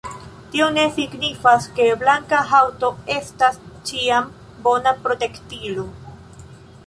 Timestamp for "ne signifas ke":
0.77-1.85